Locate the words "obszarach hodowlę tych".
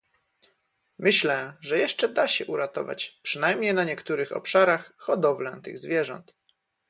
4.31-5.77